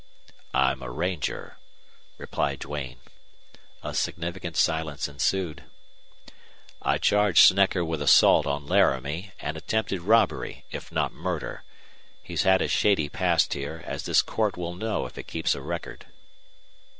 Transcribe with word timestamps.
"I'm 0.55 0.81
a 0.81 0.89
ranger," 0.89 1.59
replied 2.17 2.57
Duane. 2.57 3.01
A 3.83 3.93
significant 3.93 4.57
silence 4.57 5.07
ensued. 5.07 5.65
"I 6.81 6.97
charge 6.97 7.39
Snecker 7.41 7.85
with 7.85 8.01
assault 8.01 8.47
on 8.47 8.65
Laramie 8.65 9.33
and 9.39 9.57
attempted 9.57 10.01
robbery 10.01 10.65
if 10.71 10.91
not 10.91 11.13
murder. 11.13 11.61
He's 12.23 12.41
had 12.41 12.63
a 12.63 12.67
shady 12.67 13.09
past 13.09 13.53
here, 13.53 13.83
as 13.85 14.05
this 14.05 14.23
court 14.23 14.57
will 14.57 14.73
know 14.73 15.05
if 15.05 15.19
it 15.19 15.27
keeps 15.27 15.53
a 15.53 15.61
record." 15.61 16.07